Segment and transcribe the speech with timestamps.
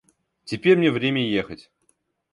[0.45, 1.69] Теперь мне время ехать.